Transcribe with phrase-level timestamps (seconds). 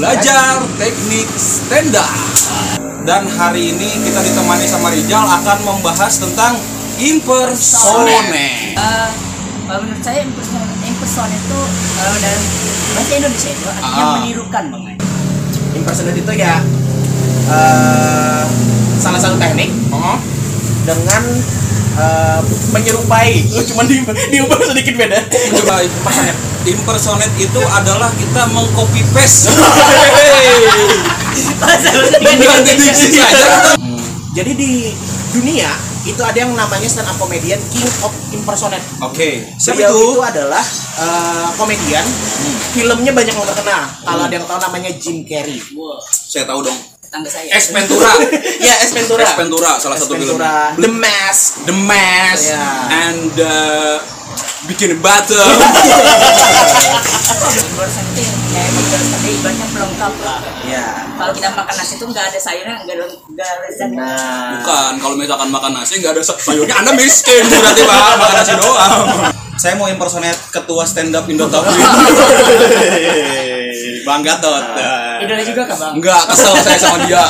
[0.00, 2.08] belajar teknik stand up.
[3.04, 6.56] Dan hari ini kita ditemani sama Rijal akan membahas tentang
[6.96, 8.72] impersonate.
[8.72, 9.08] Eh,
[9.68, 11.60] kalau menurut saya imperson, imperson itu
[12.00, 12.42] kalau dalam
[12.90, 14.12] bahasa Indonesia itu artinya Ah.
[14.16, 14.84] menirukan bang.
[15.70, 16.64] impersonate itu ya
[17.46, 18.44] eh,
[18.96, 20.16] salah satu teknik Oh,
[20.82, 21.22] dengan
[21.94, 24.00] eh, menyerupai lu cuma di
[24.32, 25.18] diubah sedikit beda
[25.60, 26.49] coba impersonate.
[26.62, 29.48] Impersonate itu adalah kita mengcopy paste.
[32.20, 33.74] Mengganti diksi saja.
[34.30, 34.92] jadi di
[35.30, 35.70] dunia
[36.02, 40.04] itu ada yang namanya stand up comedian king of impersonate Oke, siapa Beliau itu?
[40.10, 40.64] itu adalah
[40.96, 42.06] eh, komedian
[42.70, 46.78] filmnya banyak yang terkenal kalau ada yang tahu namanya Jim Carrey Wah, Saya tahu dong.
[47.00, 47.50] tetangga saya.
[47.52, 48.10] Ex Ventura.
[48.64, 50.38] ya Ventura Ex Ventura salah S satu film.
[50.78, 52.64] The Mask The Mask Ya.
[53.10, 53.96] and uh,
[54.68, 55.00] Bikin
[58.50, 60.38] ya ada ibaratnya pelengkap lah.
[60.66, 60.84] ya
[61.16, 65.14] Kalau kita makan nasi itu nggak ada sayurnya, nggak ada nggak ada nah Bukan, kalau
[65.16, 68.92] misalkan makan nasi nggak ada sayurnya, Anda miskin berarti Pak, makan nasi doang.
[69.60, 71.64] Saya mau impersonate ketua stand up Indo Top
[74.08, 74.64] Bang Gatot.
[75.20, 75.92] Idola juga kah bang?
[76.00, 77.20] Enggak, kesel saya sama dia.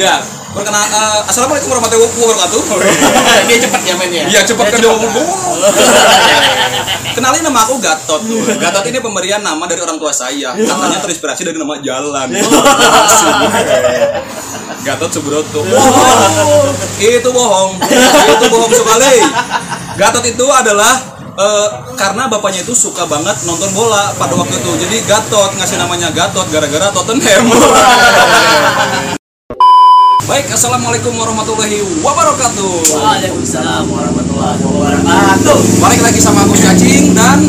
[0.00, 0.16] ya,
[0.54, 2.60] perkenal eh, Assalamualaikum warahmatullahi wabarakatuh.
[3.50, 4.94] dia cepat ya mainnya Iya, cepat ke dia
[7.14, 8.22] Kenalin nama aku Gatot.
[8.58, 10.50] Gatot ini pemberian nama dari orang tua saya.
[10.54, 12.26] Katanya terinspirasi dari nama jalan.
[14.86, 15.62] Gatot Subroto.
[15.62, 16.74] Bohong.
[16.98, 17.70] Itu bohong.
[18.34, 19.14] Itu bohong sekali.
[19.94, 20.90] Gatot itu adalah
[21.38, 24.70] eh, karena bapaknya itu suka banget nonton bola pada waktu itu.
[24.82, 27.46] Jadi Gatot ngasih namanya Gatot gara-gara Tottenham.
[30.24, 32.96] Baik, assalamualaikum warahmatullahi wabarakatuh.
[32.96, 35.84] Waalaikumsalam warahmatullahi wabarakatuh.
[35.84, 37.44] Balik lagi sama aku Cacing dan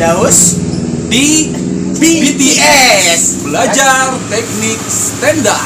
[0.00, 0.56] Daus
[1.12, 1.52] di
[1.92, 5.60] BTS belajar teknik stand up.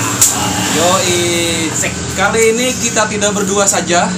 [0.74, 1.70] Yoi.
[2.18, 4.10] Kali ini kita tidak berdua saja.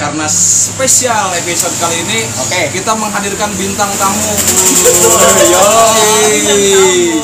[0.00, 2.72] Karena spesial episode kali ini, Oke.
[2.72, 4.32] kita menghadirkan bintang tamu.
[5.44, 7.20] Yoi.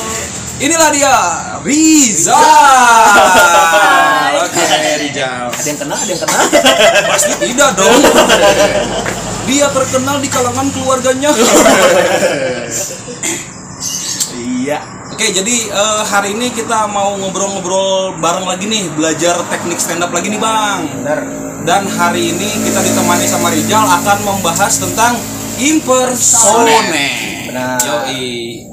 [0.61, 1.15] Inilah dia,
[1.63, 2.39] Riza.
[4.39, 4.63] Oke,
[5.03, 5.51] Rizal.
[5.51, 6.39] ada yang kenal ada yang kenal
[7.11, 8.01] Pasti tidak dong.
[9.49, 11.33] Dia terkenal di kalangan keluarganya.
[14.37, 19.99] iya Oke, jadi eh, hari ini kita mau ngobrol-ngobrol bareng lagi nih, belajar teknik stand
[19.99, 20.87] up lagi nih, Bang.
[21.03, 21.19] benar
[21.67, 25.19] Dan hari ini kita ditemani sama Rijal akan membahas tentang
[25.59, 27.51] impersonate.
[27.51, 27.83] Benar.
[27.83, 28.68] Yoi.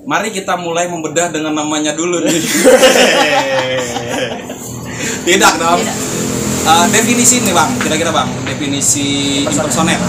[0.00, 2.40] Mari kita mulai membedah dengan namanya dulu nih.
[5.20, 5.78] Tidak dong.
[5.78, 5.96] Tidak.
[6.60, 9.06] Eh, definisi nih bang, kira-kira bang, definisi
[9.42, 10.00] impersonate.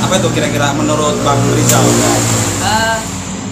[0.00, 1.84] Apa itu kira-kira menurut bang Rizal?
[1.84, 2.96] Eh,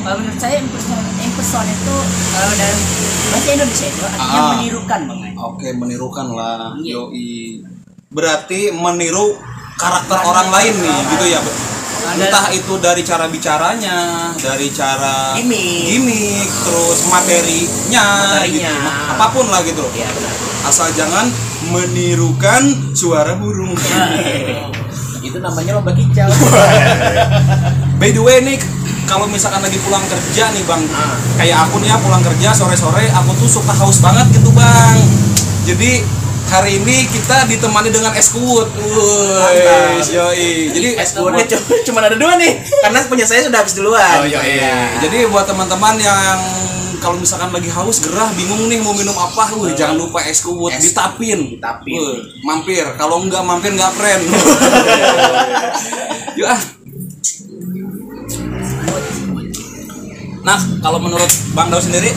[0.00, 1.96] kalau menurut saya imperson, imperson itu
[2.32, 2.80] kalau dalam
[3.28, 4.48] bahasa Indonesia itu artinya Ah.
[4.56, 5.18] menirukan bang.
[5.36, 6.72] Oke, menirukan lah.
[6.80, 6.96] Iya.
[6.96, 7.60] Yoi.
[8.08, 9.36] Berarti meniru
[9.76, 11.40] karakter orang lain nih, gitu ya.
[12.08, 13.98] Entah itu dari cara bicaranya,
[14.34, 18.06] dari cara gimik, terus materinya,
[18.38, 18.70] Materinya.
[18.70, 19.10] gitu.
[19.10, 19.82] apa pun lah gitu.
[19.92, 20.32] iya benar
[20.64, 21.26] Asal jangan
[21.66, 22.62] menirukan
[22.92, 23.74] suara burung.
[25.26, 26.30] itu namanya lomba kicau
[28.00, 28.58] By the way nih,
[29.04, 31.16] kalau misalkan lagi pulang kerja nih bang, Ah.
[31.36, 34.96] kayak aku nih ya pulang kerja sore-sore, aku tuh suka haus banget gitu bang.
[35.64, 36.02] Jadi
[36.46, 38.70] hari ini kita ditemani dengan es Mantap.
[40.08, 40.70] yoi.
[40.70, 41.44] Jadi es buahnya
[41.84, 44.94] cuma, ada dua nih karena punya saya sudah habis duluan Oh, iya.
[45.02, 46.38] Jadi buat teman-teman yang
[46.96, 50.72] kalau misalkan lagi haus, gerah, bingung nih mau minum apa, wih, jangan lupa es kuut,
[50.72, 51.54] Es- ditapin.
[51.54, 52.02] ditapin.
[52.02, 52.82] Wih, mampir.
[52.96, 54.26] Kalau enggak mampir enggak friend.
[56.40, 56.60] Yuk ah.
[60.40, 62.10] Nah, kalau menurut Bang Daud sendiri,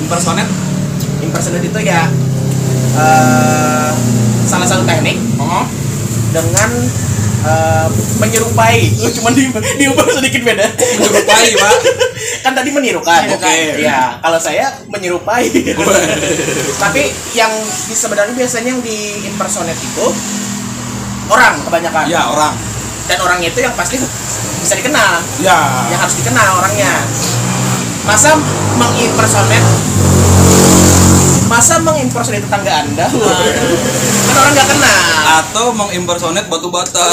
[0.00, 0.48] impersonate
[1.22, 2.02] impersonate itu ya
[2.96, 3.90] eh,
[4.44, 5.64] salah satu teknik oh,
[6.32, 6.70] dengan
[7.46, 7.88] eh,
[8.20, 8.78] menyerupai.
[9.00, 9.48] Lu cuma di,
[9.80, 10.66] diubah sedikit beda.
[10.76, 11.76] Menyerupai, Pak.
[12.44, 13.20] kan tadi menirukan.
[13.38, 13.82] Oke.
[13.82, 15.46] ya kalau saya menyerupai.
[16.82, 17.02] Tapi
[17.36, 17.52] yang
[17.92, 20.06] sebenarnya biasanya yang di impersonate itu
[21.30, 22.04] orang kebanyakan.
[22.10, 22.54] Ya, orang.
[23.02, 23.98] dan orangnya itu yang pasti
[24.62, 25.18] bisa dikenal.
[25.42, 25.90] Ya.
[25.90, 27.02] yang harus dikenal orangnya.
[28.06, 28.34] Masa
[28.78, 29.62] mengimpersonate
[31.52, 33.20] masa mengimpersonate tetangga anda kan
[34.32, 34.96] orang nggak kenal
[35.32, 37.08] Atau mengimpersonate batu bata.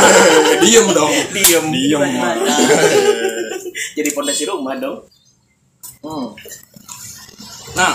[0.62, 1.12] Diem dong.
[1.32, 2.00] diem Diem.
[3.92, 5.08] jadi pondasi rumah dong
[6.04, 6.28] hmm.
[7.76, 7.94] Nah,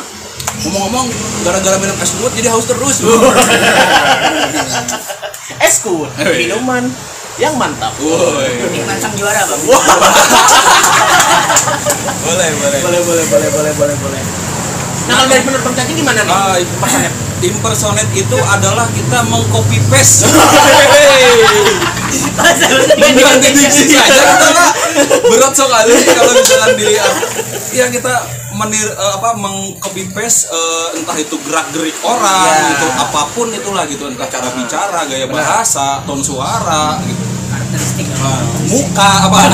[0.64, 1.12] ngomong-ngomong,
[1.44, 3.04] gara-gara minum es kuat jadi haus terus.
[5.68, 6.56] es kuat Oh, iya.
[6.56, 6.88] minuman
[7.36, 7.92] yang mantap.
[8.00, 8.64] Woi.
[8.72, 9.60] Nikmat sang juara bang.
[9.60, 9.76] Boleh,
[12.56, 12.80] boleh.
[12.80, 14.22] Boleh, boleh, boleh, boleh, boleh, boleh.
[15.14, 16.34] Nah, kalau dari menurut Bang Cacing gimana nih?
[16.34, 17.16] Ah, impersonate.
[17.44, 20.26] Impersonate itu adalah kita mengcopy paste.
[22.98, 24.66] Dengan diksi saja kita
[25.30, 27.14] berat sekali kalau misalkan dilihat.
[27.78, 28.14] Ya kita
[28.54, 32.66] menir eh, apa mengcopy paste eh, entah itu gerak gerik orang Ya.
[32.74, 38.06] gitu apa pun itulah gitu entah cara bicara gaya bahasa ton suara gitu Karakteristik.
[38.18, 39.40] Nah, muka apa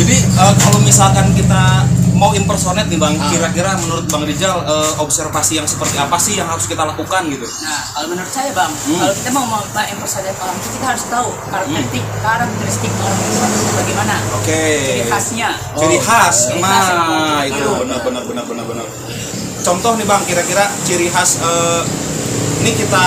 [0.00, 3.14] jadi eh, kalau misalkan kita mau impersonate nih bang.
[3.16, 3.28] Ah.
[3.30, 7.46] kira-kira menurut bang Rizal eh, observasi yang seperti apa sih yang harus kita lakukan gitu?
[7.46, 12.04] Nah, kalau menurut saya bang, kalau kita mau impersonate orang itu kita harus tahu karakteristik
[12.22, 14.62] karakteristik orang itu bagaimana, oke.
[14.70, 15.50] Ciri khasnya.
[15.76, 16.36] ciri khas.
[16.50, 17.54] Ciri khas yang nah itu.
[17.60, 17.72] Tiru.
[17.84, 18.86] benar benar benar benar benar.
[19.60, 21.82] Contoh nih bang kira-kira ciri khas eh,
[22.60, 23.06] ini kita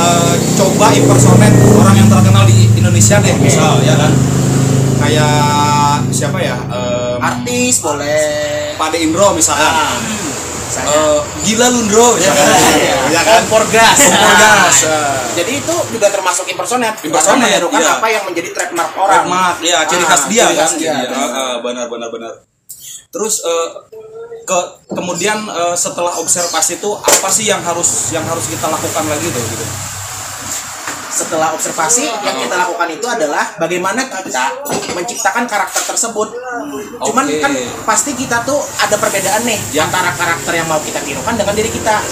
[0.00, 4.12] eh, coba impersonate orang yang terkenal di Indonesia deh misal ya kan?
[5.04, 5.36] Kayak
[6.08, 6.56] siapa ya?
[6.56, 6.83] Eh,
[7.24, 8.76] Artis boleh.
[8.76, 9.96] Pade Indro misalkan Ah.
[10.64, 10.90] Misalnya.
[10.90, 13.98] Eh, gila Lundro Ya, misalkan ya kan Porgas.
[14.10, 15.18] Porgas, Nah, eh.
[15.38, 17.04] Jadi itu juga termasuk impersonate.
[17.04, 17.92] Impersonate, menirukan iya.
[18.00, 19.22] apa yang menjadi trademark orang.
[19.22, 20.92] trademark ya ciri Ah, khas dia ciri kan khas dia.
[20.98, 22.32] Iya, benar benar benar
[23.14, 23.68] terus eh,
[24.42, 24.58] ke
[24.90, 29.38] kemudian eh, setelah observasi itu apa sih yang harus yang harus kita lakukan lagi tuh
[29.54, 29.64] gitu
[31.14, 36.34] Setelah observasi yang kita lakukan itu adalah bagaimana kita menciptakan karakter tersebut.
[37.00, 37.38] Cuman Oke.
[37.38, 37.52] kan
[37.86, 39.86] pasti kita tuh ada perbedaan nih Ya.
[39.86, 42.02] antara karakter yang mau kita tirukan dengan diri kita.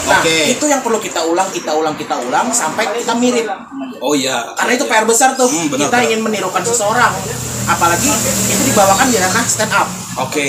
[0.00, 0.50] Nah, Oke.
[0.50, 3.46] itu yang perlu kita ulang, kita ulang, kita ulang sampai kita mirip.
[4.00, 5.46] oh iya Karena itu PR besar tuh.
[5.46, 6.06] Hmm, benar, kita benar.
[6.10, 7.12] ingin menirukan seseorang.
[7.68, 8.10] Apalagi
[8.50, 9.86] itu dibawakan di ranah stand up.
[10.20, 10.46] Oke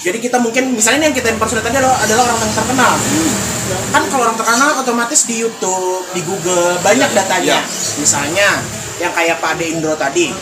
[0.00, 2.92] Jadi kita mungkin misalnya yang kita impersonate tadi adalah, adalah orang yang terkenal.
[3.92, 7.60] Kan kalau orang terkenal otomatis di YouTube, di Google banyak datanya.
[7.60, 8.00] Ya.
[8.00, 8.48] Misalnya
[8.96, 10.32] yang kayak Pak Ade Indro tadi.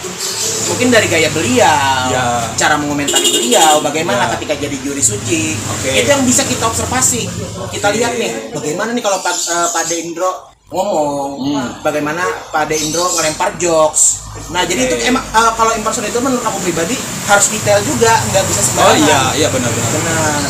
[0.70, 2.44] Mungkin dari gaya beliau, Ya.
[2.54, 4.38] cara mengomentari beliau, bagaimana Ya.
[4.38, 5.58] ketika jadi juri suci.
[5.58, 5.98] Oke.
[5.98, 7.26] Itu yang bisa kita observasi.
[7.74, 10.30] Kita lihat nih, bagaimana nih kalau Pak, eh, Pak Ade Indro
[10.68, 11.80] ngomong, Hmm.
[11.80, 14.28] bagaimana Pak Ade Indro ngelempar jokes.
[14.48, 15.08] Nah, jadi itu Oke.
[15.08, 16.92] emang eh, kalau impersonate itu menurut aku pribadi
[17.24, 19.00] harus detail juga, nggak bisa oh sembarangan.
[19.00, 20.40] iya iya benar benar Benar.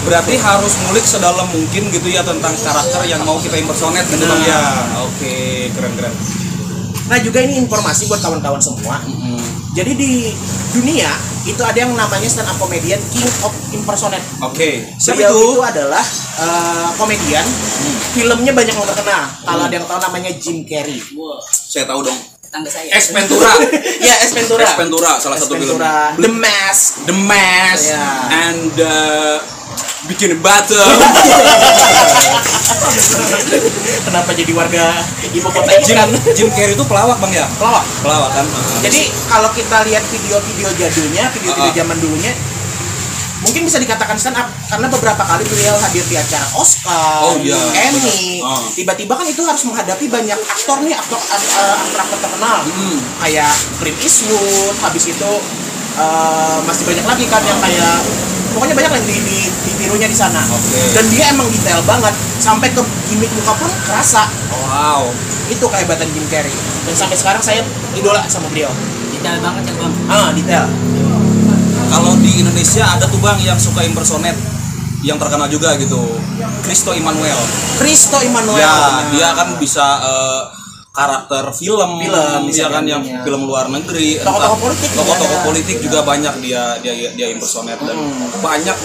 [0.00, 4.40] berarti harus ngulik sedalam mungkin gitu ya tentang karakter yang mau kita impersonate gitu bang
[4.40, 4.50] Benar.
[4.50, 4.62] ya
[5.00, 5.34] oke
[5.72, 6.14] keren keren
[7.08, 9.00] Nah juga ini informasi buat kawan-kawan semua.
[9.72, 10.12] Jadi di
[10.72, 11.10] dunia
[11.44, 14.24] itu ada yang namanya stand up comedian King of Impersonate.
[14.40, 16.04] oke siapa Beliau itu itu adalah
[16.40, 17.46] eh, komedian.
[18.12, 19.22] Filmnya banyak yang terkenal.
[19.44, 20.98] Kalau ada yang tahu namanya Jim Carrey.
[21.14, 22.88] Wah, saya tahu dong tetangga saya.
[22.96, 23.52] Es Ventura
[24.08, 24.64] ya, Ventura.
[24.64, 25.76] Es Ventura salah S satu film.
[26.16, 27.04] The Mask.
[27.04, 28.04] The Mask Ya.
[28.48, 29.36] and uh,
[30.04, 30.78] Bikin Butter
[34.04, 34.94] Kenapa jadi warga
[35.28, 36.08] ibu kota Jim, ikan?
[36.32, 37.84] Jim Carrey itu pelawak bang ya Pelawak.
[38.00, 38.46] pelawak kan
[38.80, 41.76] Jadi kalau kita lihat video-video jadulnya, video-video Ah.
[41.76, 42.32] zaman dulunya,
[43.40, 47.58] mungkin bisa dikatakan stand up karena beberapa kali beliau hadir di acara Oscar, Oh, iya,
[47.84, 48.40] Emmy.
[48.40, 48.62] Ah.
[48.70, 52.98] Tiba-tiba kan itu harus menghadapi banyak aktor nih, aktor aktor, aktor terkenal, Hmm.
[53.20, 54.74] kayak Clint Eastwood.
[54.78, 55.32] Habis itu
[55.98, 57.96] eh, masih banyak lagi kan yang kayak
[58.54, 60.40] pokoknya banyak yang di, di, ditirunya di sana.
[60.48, 60.80] Oke.
[60.96, 64.28] Dan dia emang detail banget sampai ke gimmick muka pun kerasa.
[64.50, 65.08] wow
[65.48, 66.52] Itu kehebatan Jim Carrey.
[66.84, 67.60] Dan sampai sekarang saya
[67.96, 68.70] idola sama beliau.
[69.12, 69.94] Detail banget ya bang.
[70.08, 70.66] Ah, detail.
[71.88, 74.36] kalau di Indonesia ada tuh bang yang suka impersonate
[75.00, 76.20] yang terkenal juga gitu
[76.60, 77.38] Kristo Immanuel
[77.78, 78.58] Kristo Immanuel.
[78.60, 80.42] ya dia kan bisa eh,
[80.98, 83.22] karakter film Film, bisa dia kan yang diambilnya.
[83.22, 85.46] film luar negeri Tokoh-tokoh politik juga tokoh-tokoh ada.
[85.46, 88.28] politik juga banyak dia dia dia impersonate dan Hmm.
[88.40, 88.76] banyak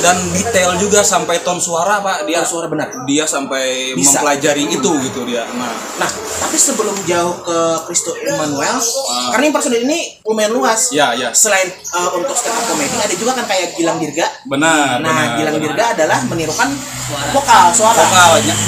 [0.00, 2.88] dan detail juga sampai ton suara pak dia Ton suara benar.
[3.04, 4.18] dia sampai Bisa.
[4.18, 9.30] mempelajari itu gitu dia nah Nah, tapi sebelum jauh ke Kristo Immanuel, Ah.
[9.30, 10.90] karena impersonate ini lumayan luas.
[10.90, 14.26] ya ya Selain uh, untuk stand up comedy, ada juga kan kayak Gilang Dirga.
[14.44, 15.66] benar Nah, benar, Gilang benar.
[15.66, 16.68] Dirga adalah menirukan
[17.04, 17.28] Suara.
[17.30, 17.96] vokal, suara.
[17.98, 18.60] vokal ny-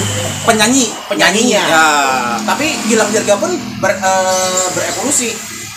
[0.44, 1.62] penyanyi Penyanyinya.
[1.64, 1.84] ya
[2.44, 5.32] Tapi Gilang Dirga pun ber- uh, berevolusi.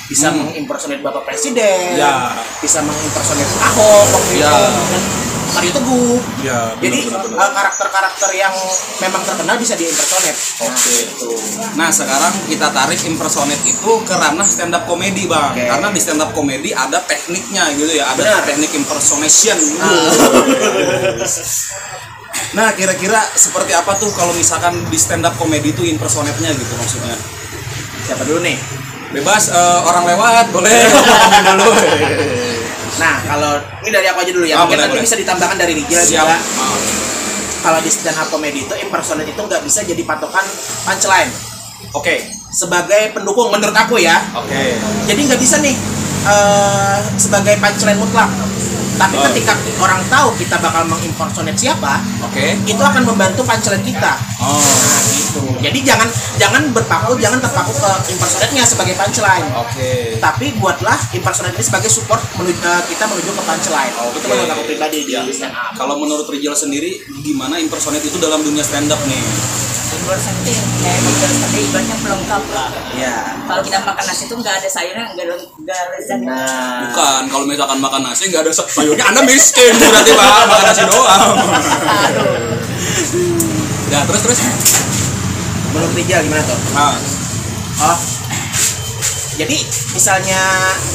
[0.06, 0.44] Bisa Hmm.
[0.44, 2.34] mengimpersonate Bapak Presiden, Ya.
[2.60, 4.50] bisa mengimpersonate Ahok waktu Ya.
[4.50, 4.64] itu,
[5.50, 6.18] Mario Teguh.
[6.42, 8.54] ya Jadi uh, karakter-karakter yang
[9.00, 10.36] memang terkenal bisa diimpersonate.
[10.62, 11.36] Oke, tuh.
[11.74, 15.54] Nah, sekarang kita tarik impersonate itu ke ranah stand up comedy, Bang.
[15.54, 15.64] Oke.
[15.64, 18.42] Karena di stand up comedy ada tekniknya gitu ya, ada Benar.
[18.46, 19.58] teknik impersonation.
[19.80, 20.10] Ah.
[22.50, 27.14] Nah, kira-kira seperti apa tuh kalau misalkan di stand up comedy itu impersonate-nya gitu maksudnya?
[28.10, 28.58] Siapa dulu nih?
[29.14, 31.70] Bebas eh, orang lewat, boleh ngomongin dulu.
[32.98, 33.54] Nah, kalau
[33.86, 34.56] ini dari aku aja dulu ya.
[34.58, 35.06] Ah, Mungkin boleh, nanti boleh.
[35.06, 36.26] bisa ditambahkan dari Rijal juga.
[36.38, 36.78] Ah,
[37.60, 40.46] Kalau di stand up comedy itu impersonate itu nggak bisa jadi patokan
[40.88, 41.30] punchline.
[41.92, 42.16] Oke,
[42.50, 44.18] sebagai pendukung menurut aku ya.
[44.34, 44.78] Oke.
[45.06, 45.76] Jadi nggak bisa nih
[46.26, 48.30] eh, sebagai punchline mutlak.
[49.00, 49.24] Tapi Oh.
[49.32, 52.60] ketika orang tahu kita bakal mengimpersonate siapa, Oke.
[52.68, 54.14] itu akan membantu punchline kita.
[54.38, 54.60] Oh.
[54.60, 55.42] Nah, gitu.
[55.60, 59.48] Jadi jangan jangan berpaku, jangan terpaku ke impersonate-nya sebagai punchline.
[59.56, 60.20] Oke.
[60.20, 63.94] Tapi buatlah impersonate ini sebagai support menuju eh, kita menuju ke punchline.
[63.96, 64.28] Itu Oke.
[64.28, 65.24] menurut aku pribadi di Ya.
[65.30, 65.72] stand up.
[65.74, 69.24] Kalau menurut Rijal sendiri, gimana impersonate itu dalam dunia stand up nih?
[70.00, 73.16] Impersonate itu kayak impersonate ibaratnya pelengkap lah Ya.
[73.44, 77.22] kalau kita makan nasi itu nggak ada sayurnya nggak ada nggak ada lezat Nah, Bukan,
[77.28, 81.22] kalau misalkan makan nasi nggak ada sayurnya, Anda miskin berarti Pak, makan nasi doang.
[83.90, 84.40] ya, terus terus.
[85.70, 86.60] menurut Rijal gimana tuh?
[86.74, 86.96] Nah,
[87.80, 87.98] Oh.
[89.36, 89.56] Jadi
[89.90, 90.42] misalnya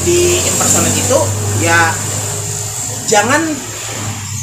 [0.05, 1.19] di impersonate itu
[1.59, 1.89] ya
[3.05, 3.41] jangan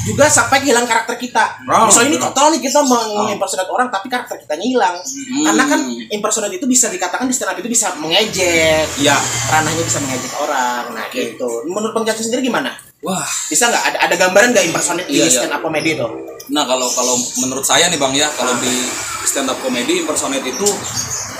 [0.03, 1.63] juga sampai hilang karakter kita.
[1.71, 4.99] Oh, Misalnya ini total nih kita mengimpersonate orang tapi karakter kita hilang.
[4.99, 5.45] Hmm.
[5.47, 5.81] Karena kan
[6.11, 9.15] impersonate itu bisa dikatakan di stand up itu bisa mengejek, ya.
[9.51, 10.83] ranahnya bisa mengejek orang.
[10.91, 11.39] Nah, Oke.
[11.39, 11.51] gitu.
[11.71, 12.75] Menurut Bang Jackson sendiri gimana?
[13.03, 15.41] Wah, Bisa nggak ada ada gambaran nggak impersonate Iya, di iya.
[15.43, 16.07] stand up comedy itu?
[16.55, 18.71] Nah kalau kalau menurut saya nih bang ya kalau di
[19.27, 20.69] stand up comedy impersonate itu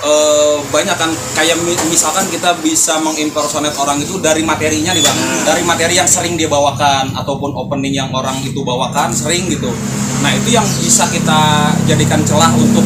[0.03, 5.17] eh, banyak kan kayak mi- misalkan kita bisa mengimpersonate orang itu dari materinya nih bang
[5.43, 9.71] dari materi yang sering dia bawakan ataupun opening yang orang itu bawakan sering gitu
[10.19, 11.39] nah itu yang bisa kita
[11.85, 12.83] jadikan celah untuk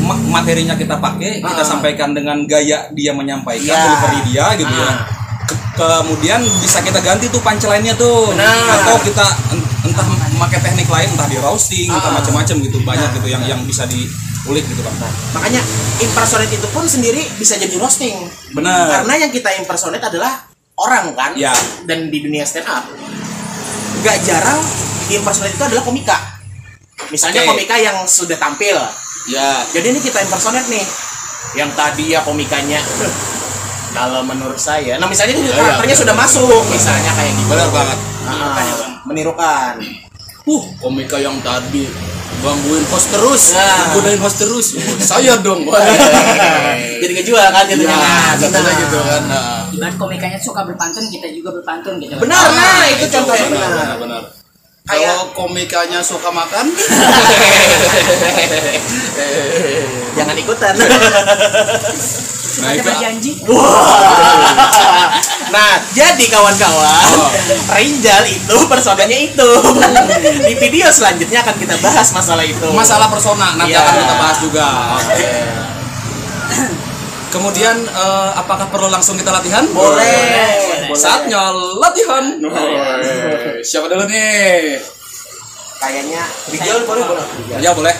[0.00, 1.66] ma- materinya kita pakai kita Ah.
[1.66, 3.82] sampaikan dengan gaya dia menyampaikan Ya.
[3.86, 4.96] delivery dia gitu ya Ah.
[5.46, 8.82] Ke- kemudian bisa kita ganti tuh punchline-nya tuh Benar.
[8.82, 9.22] atau kita
[9.52, 12.16] en- entah memakai teknik lain entah di roasting entah Ah.
[12.18, 13.14] macam-macam gitu banyak Nah.
[13.14, 13.84] gitu yang yang bisa
[14.46, 14.94] diulik gitu bang
[15.34, 15.58] Makanya
[15.98, 18.14] impersonate itu pun sendiri bisa jadi roasting.
[18.54, 21.34] benar Karena yang kita impersonate adalah orang kan.
[21.34, 21.50] Ya.
[21.82, 22.86] Dan di dunia stand up
[24.00, 24.62] gak jarang
[25.08, 26.38] impersonate itu adalah komika.
[27.08, 27.50] Misalnya Oke.
[27.52, 28.78] komika yang sudah tampil.
[29.26, 30.86] ya Jadi ini kita impersonate nih.
[31.54, 32.78] Yang tadi ya komikanya
[33.96, 36.00] kalau menurut saya, nah misalnya ini Ya, ya, karakternya ya.
[36.04, 37.48] sudah masuk, misalnya kayak gitu.
[37.48, 37.98] benar banget
[38.28, 38.60] Ah,
[39.02, 39.74] menirukan.
[40.44, 41.88] uh komika yang tadi
[42.38, 43.90] gangguin host terus Nah.
[43.92, 44.66] godain host terus
[44.98, 45.62] saya dong
[46.96, 47.92] Jadi ngejual kan jadinya.
[47.92, 48.80] Nah, katanya benar.
[48.80, 49.62] gitu kan nah.
[49.68, 53.96] ibarat komikanya suka berpantun kita juga berpantun gitu Benar, nah itu contohnya benar benar.
[53.98, 54.22] benar,
[54.82, 56.66] kalau komikanya suka makan
[60.16, 60.72] Jangan ikutan.
[62.56, 63.30] nah ada itu berjanji
[65.48, 67.30] nah, jadi kawan-kawan, Oh.
[67.72, 69.50] Rinjal itu personanya itu.
[70.42, 72.66] Di video selanjutnya akan kita bahas masalah itu.
[72.70, 73.80] masalah persona nanti Iya.
[73.80, 74.66] akan kita bahas juga
[77.28, 80.86] kemudian eh, apakah perlu langsung kita latihan boleh.
[80.86, 80.96] Boleh.
[80.96, 82.24] saatnya latihan
[83.60, 84.78] siapa dulu nih
[85.76, 87.24] Kayaknya Rinjal boleh boleh.
[87.58, 87.92] ya boleh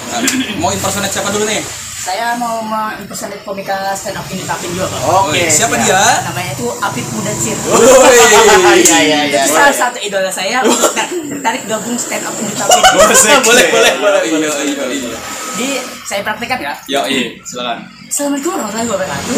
[0.56, 1.60] mau impersonate siapa dulu nih
[1.96, 5.32] saya mau mempersonate komika stand up ini tapin juga pak Oke.
[5.32, 5.84] Woi, siapa siap.
[5.88, 6.02] dia?
[6.28, 9.42] Namanya itu Apip Mudatsir Iya iya iya.
[9.42, 10.60] itu salah satu idola saya.
[10.60, 12.82] Untuk ter- tertarik gabung stand up ini tapin
[13.48, 14.20] boleh boleh boleh.
[14.28, 15.16] iya iya iya
[15.56, 16.72] jadi saya praktekkan ya.
[16.86, 17.88] Ya iya silakan.
[18.06, 19.34] Assalamualaikum warahmatullahi wabarakatuh.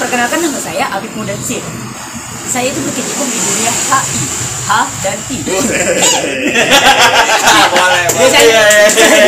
[0.00, 1.60] Perkenalkan nama saya Apip Mudatsir
[2.44, 4.24] Saya itu berkecimpung di dunia HI
[4.64, 4.70] H
[5.00, 5.38] dan I.
[7.68, 8.04] Boleh.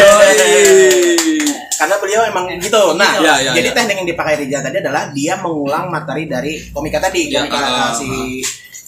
[0.01, 1.36] boleh.
[1.77, 2.97] Iya, Karena beliau emang gitu.
[2.97, 3.77] Nah, Iya, iya, jadi iya.
[3.77, 7.93] teknik yang dipakai Rijal tadi adalah dia mengulang materi dari komika tadi, Iya, komika uh,
[7.93, 8.41] si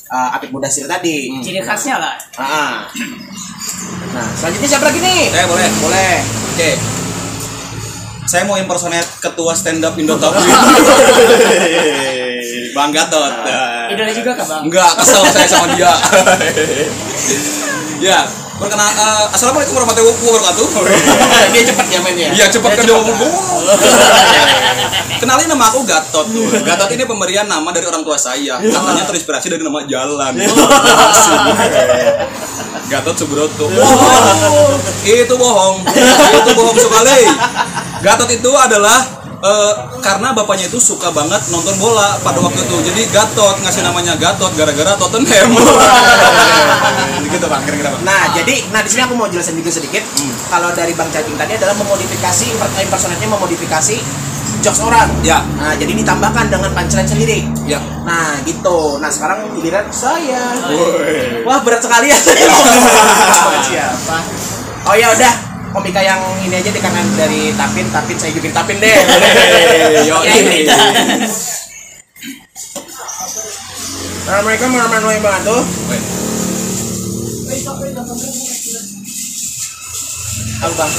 [0.09, 1.29] uh, Apip Mudasir tadi.
[1.39, 2.89] Ciri khasnya lah Ah.
[4.09, 5.29] Nah, selanjutnya siapa lagi nih?
[5.29, 6.15] saya boleh Boleh.
[6.49, 6.71] oke
[8.25, 10.33] saya mau impersonate ketua stand up Indo Top
[12.71, 13.33] Bang Gatot
[13.89, 15.93] Idola juga kak bang Enggak, kesel saya sama dia.
[18.07, 18.21] ya,
[18.59, 20.67] perkenal eh, Assalamualaikum warahmatullahi wabarakatuh.
[21.55, 22.29] dia cepat ya mainnya.
[22.35, 23.33] Iya, cepat kan dia ngomong.
[25.23, 26.47] Kenalin nama aku Gatot tuh.
[26.67, 28.59] Gatot ini pemberian nama dari orang tua saya.
[28.59, 30.35] Katanya terinspirasi dari nama jalan.
[32.93, 33.71] Gatot Subroto.
[33.71, 34.79] Bohong.
[35.07, 35.77] Itu bohong.
[36.35, 37.21] Itu bohong sekali.
[38.03, 42.77] Gatot itu adalah eh, karena bapaknya itu suka banget nonton bola pada waktu itu.
[42.91, 45.49] Jadi Gatot ngasih namanya Gatot gara-gara Tottenham.
[47.33, 48.03] gitu Bang, kira-kira Bang.
[48.03, 50.03] Nah, jadi nah di sini aku mau jelasin dikit sedikit.
[50.49, 52.47] Kalau dari Bang Cacing tadi adalah memodifikasi
[52.83, 53.97] impersonatnya memodifikasi
[54.65, 55.09] jokes orang.
[55.23, 55.45] Ya.
[55.59, 57.47] Nah, jadi ditambahkan dengan punchline sendiri.
[57.69, 57.79] Ya.
[58.03, 58.99] Nah, gitu.
[58.99, 60.57] Nah, sekarang giliran saya.
[60.67, 61.45] Woi.
[61.47, 62.19] Wah, berat sekali ya.
[63.69, 64.17] Siapa?
[64.89, 65.35] Oh ya udah,
[65.73, 68.89] komika yang ini aja deh karena dari Tapin, Tapin saya bikin Tapin deh.
[70.09, 70.65] Yo, Ya, ini.
[74.29, 75.61] Assalamualaikum warahmatullahi wabarakatuh.
[80.59, 80.93] Apa bang?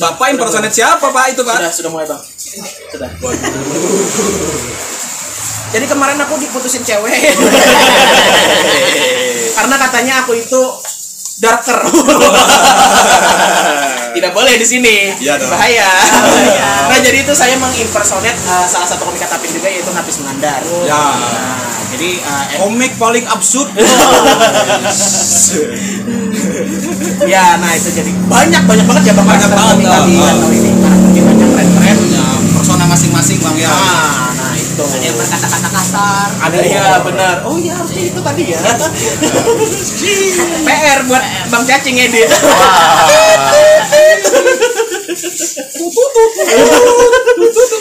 [0.00, 1.56] Bapak impersonate siapa Pak itu Pak?
[1.60, 2.22] Sudah, sudah mulai bang.
[2.90, 3.10] Sudah.
[5.72, 7.12] Jadi kemarin aku diputusin cewek.
[9.56, 10.60] Karena katanya aku itu
[11.42, 11.82] darker.
[14.14, 15.10] Tidak boleh di sini.
[15.18, 15.50] Iya dong.
[15.50, 15.90] Bahaya.
[16.86, 20.62] Nah, jadi itu saya mengimpersonate uh, salah satu komika tapin juga yaitu Napis Mengandar.
[20.86, 20.94] Ya.
[20.94, 21.18] Nah,
[21.90, 23.72] jadi uh, Komik paling absurd.
[27.32, 30.70] ya, nah itu jadi banyak banyak banget ya bang Banyak banget, di danau ini.
[30.76, 31.98] Karakternya banyak keren-keren.
[32.12, 33.68] ya, persona masing-masing Bang ya.
[33.72, 34.01] Nah,
[34.82, 34.98] nah itu.
[34.98, 36.28] Ada yang berkata-kata kasar.
[36.42, 37.36] Ada ya benar.
[37.46, 38.60] Oh ya harusnya itu tadi ya.
[40.66, 42.30] PR buat Bang Cacing edit.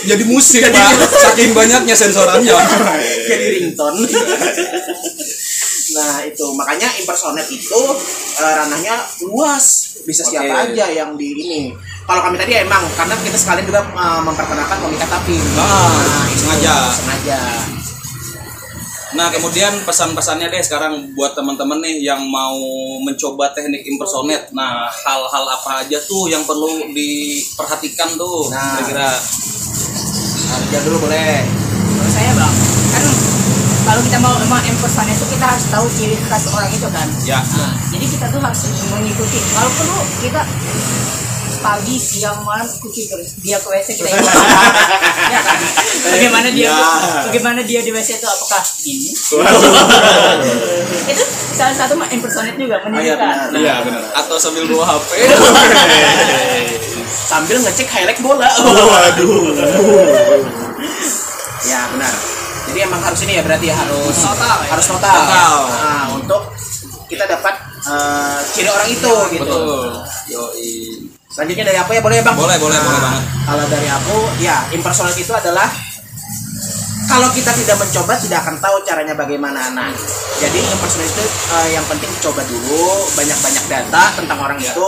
[0.05, 0.91] Jadi musik Pak.
[1.09, 2.55] Saking banyaknya sensorannya.
[3.27, 4.05] Jadi ringtone.
[5.91, 7.81] Nah itu makanya impersonate itu
[8.37, 8.95] eh, ranahnya
[9.25, 10.73] luas bisa siapa Oke.
[10.73, 11.61] aja yang di ini.
[12.01, 16.75] Kalau kami tadi emang karena kita sekalian juga eh, memperkenalkan komika tapi Ah, itu sengaja.
[16.91, 17.41] sengaja.
[19.11, 22.55] Nah, kemudian pesan-pesannya deh sekarang buat teman-teman nih yang mau
[23.03, 24.47] mencoba teknik impersonate.
[24.55, 28.79] Nah, hal-hal apa aja tuh yang perlu diperhatikan tuh Nah.
[28.79, 29.11] kira-kira.
[30.47, 31.43] Nah, dia dulu boleh.
[31.91, 32.53] Menurut saya bang,
[32.87, 33.03] kan
[33.91, 37.07] kalau kita mau emang impersonate itu kita harus tahu ciri khas orang itu kan.
[37.27, 37.43] Ya.
[37.43, 39.35] Nah, jadi kita tuh harus mengikuti.
[39.51, 40.41] Kalau perlu kita
[41.59, 43.35] pagi, siang, malam ikuti terus.
[43.43, 44.31] Dia ke WC kita ikuti.
[45.35, 45.59] ya kan?
[46.07, 46.71] Bagaimana dia?
[46.71, 46.79] Ya.
[47.27, 48.27] Bagaimana dia di WC itu?
[48.31, 49.11] Apakah ini?
[51.11, 53.51] itu salah satu impersonate juga menunjukkan.
[53.51, 53.59] benar.
[53.59, 54.01] Iya, benar.
[54.23, 55.09] Atau sambil bawa HP.
[57.11, 58.47] Sambil ngecek highlight bola.
[58.47, 59.51] Waduh.
[62.81, 64.69] Emang harus ini ya berarti ya harus Total, ya?
[64.73, 65.13] harus total.
[65.15, 65.55] Total.
[65.69, 66.41] Nah, untuk
[67.05, 69.45] kita dapat eh, ciri orang itu gitu.
[69.45, 69.89] Betul.
[70.27, 70.71] Yoi.
[71.31, 72.35] Selanjutnya dari aku ya boleh ya bang?
[72.35, 73.23] Boleh, boleh, boleh banget.
[73.45, 75.69] Kalau dari aku ya impersonate itu adalah
[77.07, 79.61] kalau kita tidak mencoba tidak akan tahu caranya bagaimana.
[79.71, 79.91] Nah,
[80.39, 84.71] jadi impersonate itu eh, yang penting coba dulu banyak-banyak data tentang orang Ya.
[84.71, 84.87] itu.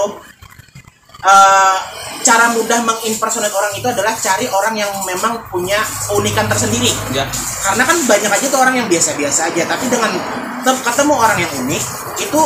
[1.23, 1.77] Eh,
[2.19, 7.27] cara mudah mengimpersonate orang itu adalah cari orang yang memang punya keunikan tersendiri Ya.
[7.61, 10.11] karena kan banyak aja tuh orang yang biasa-biasa aja tapi dengan
[10.59, 11.83] tetap ketemu orang yang unik
[12.17, 12.41] itu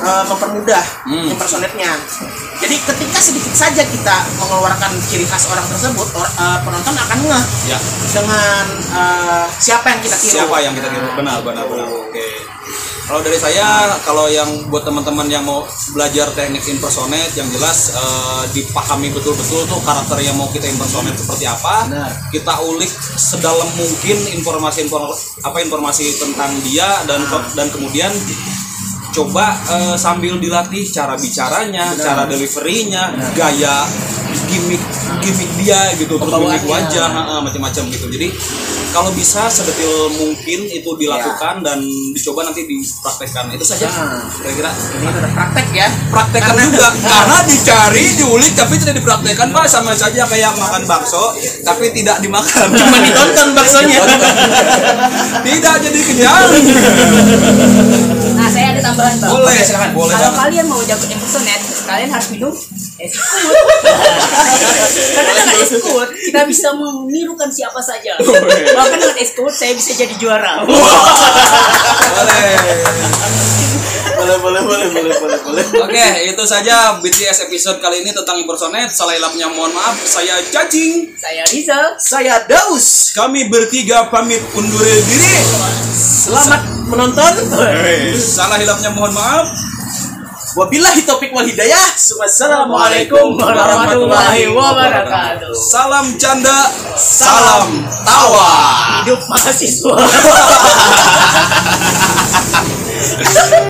[0.00, 1.26] eh, mempermudah Hmm.
[1.28, 1.90] impersonate-nya
[2.56, 7.44] jadi ketika sedikit saja kita mengeluarkan ciri khas orang tersebut or- eh, penonton akan ngeh
[7.66, 7.78] Ya.
[8.10, 11.06] dengan eh, siapa yang kita tiru Siapa yang kita tiru?
[11.14, 11.86] Benar, benar, benar.
[11.88, 12.35] Oke.
[13.06, 15.62] Kalau dari saya, kalau yang buat teman-teman yang mau
[15.94, 21.46] belajar teknik impersonate, yang jelas eh, dipahami betul-betul tuh karakter yang mau kita impersonate seperti
[21.46, 21.86] apa.
[21.86, 22.10] Benar.
[22.34, 24.90] Kita ulik sedalam mungkin informasi
[25.38, 27.22] apa informasi tentang dia dan
[27.54, 28.10] dan kemudian
[29.14, 32.02] coba eh, sambil dilatih cara bicaranya, Benar.
[32.02, 33.86] cara deliverynya, gaya
[34.48, 34.82] gimmick
[35.22, 38.06] gimmick dia gitu, terus gimmick wajah, ha-ha, macam-macam gitu.
[38.08, 38.28] Jadi
[38.94, 43.52] kalau bisa sedetil mungkin itu dilakukan dan dicoba nanti dipraktekkan.
[43.52, 43.90] Itu saja.
[43.92, 44.24] Nah.
[44.40, 49.92] Kira-kira ini ada praktek ya praktekkan juga karena dicari diulik tapi tidak dipraktekkan pak sama
[49.92, 54.00] saja kayak makan bakso tapi tidak dimakan cuma ditonton baksonya
[55.46, 58.34] tidak jadi kenyang Nah,
[58.86, 59.30] tambahan bang.
[59.34, 59.90] boleh silakan.
[59.94, 62.52] boleh Kalau banget kalian mau jago impersonate, kalian harus minum
[62.96, 63.54] es kut.
[65.16, 68.14] Karena dengan es kut kita bisa menirukan siapa saja.
[68.22, 70.62] Bahkan dengan es kut saya bisa jadi juara.
[70.62, 70.76] boleh
[74.26, 75.64] boleh, boleh, boleh, boleh, boleh, boleh.
[75.86, 78.90] Oke, okay, itu saja BTS episode kali ini tentang impersonet.
[78.90, 79.94] Salah ilapnya mohon maaf.
[80.02, 81.14] Saya Cacing.
[81.14, 81.94] Saya Rizal.
[82.02, 83.14] Saya Daus.
[83.14, 85.34] Kami bertiga pamit undur diri.
[85.94, 87.32] Selamat Sa menonton.
[88.18, 89.46] Salah hilapnya mohon maaf.
[90.56, 91.86] Wabillahi topik wal hidayah.
[92.16, 95.52] Wassalamualaikum warahmatullahi wabarakatuh.
[95.52, 98.50] Salam canda, salam tawa.
[99.04, 99.94] Hidup mahasiswa.